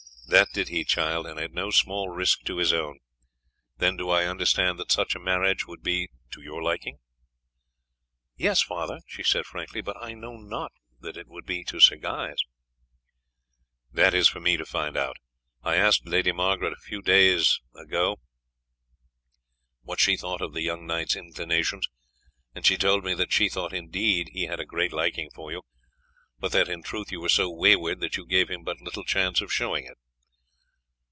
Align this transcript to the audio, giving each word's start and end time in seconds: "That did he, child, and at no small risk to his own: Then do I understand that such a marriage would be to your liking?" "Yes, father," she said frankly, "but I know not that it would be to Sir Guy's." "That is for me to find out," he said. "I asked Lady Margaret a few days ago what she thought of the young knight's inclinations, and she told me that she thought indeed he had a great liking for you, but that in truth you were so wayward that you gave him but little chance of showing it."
"That 0.27 0.47
did 0.53 0.69
he, 0.69 0.85
child, 0.85 1.27
and 1.27 1.37
at 1.37 1.51
no 1.51 1.71
small 1.71 2.07
risk 2.07 2.43
to 2.45 2.55
his 2.55 2.71
own: 2.71 2.99
Then 3.75 3.97
do 3.97 4.09
I 4.09 4.23
understand 4.23 4.79
that 4.79 4.89
such 4.89 5.13
a 5.13 5.19
marriage 5.19 5.67
would 5.67 5.83
be 5.83 6.07
to 6.29 6.41
your 6.41 6.63
liking?" 6.63 6.99
"Yes, 8.37 8.61
father," 8.61 9.01
she 9.05 9.23
said 9.23 9.45
frankly, 9.45 9.81
"but 9.81 9.97
I 10.01 10.13
know 10.13 10.37
not 10.37 10.71
that 11.01 11.17
it 11.17 11.27
would 11.27 11.45
be 11.45 11.65
to 11.65 11.81
Sir 11.81 11.97
Guy's." 11.97 12.37
"That 13.91 14.13
is 14.13 14.29
for 14.29 14.39
me 14.39 14.55
to 14.55 14.63
find 14.65 14.95
out," 14.95 15.17
he 15.17 15.65
said. 15.65 15.69
"I 15.73 15.85
asked 15.85 16.07
Lady 16.07 16.31
Margaret 16.31 16.71
a 16.71 16.75
few 16.81 17.01
days 17.01 17.59
ago 17.75 18.21
what 19.81 19.99
she 19.99 20.15
thought 20.15 20.41
of 20.41 20.53
the 20.53 20.61
young 20.61 20.87
knight's 20.87 21.17
inclinations, 21.17 21.89
and 22.55 22.65
she 22.65 22.77
told 22.77 23.03
me 23.03 23.13
that 23.15 23.33
she 23.33 23.49
thought 23.49 23.73
indeed 23.73 24.29
he 24.31 24.43
had 24.45 24.61
a 24.61 24.65
great 24.65 24.93
liking 24.93 25.29
for 25.35 25.51
you, 25.51 25.63
but 26.39 26.53
that 26.53 26.69
in 26.69 26.83
truth 26.83 27.11
you 27.11 27.19
were 27.19 27.27
so 27.27 27.51
wayward 27.51 27.99
that 27.99 28.15
you 28.15 28.25
gave 28.25 28.49
him 28.49 28.63
but 28.63 28.79
little 28.79 29.03
chance 29.03 29.41
of 29.41 29.51
showing 29.51 29.83
it." 29.83 29.97